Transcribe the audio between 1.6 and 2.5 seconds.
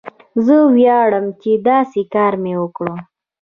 داسې کار